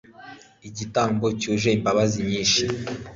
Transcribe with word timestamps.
igitambo 0.67 1.25
cyuje 1.39 1.69
imbabazi 1.77 2.19
nyinshi 2.29 2.63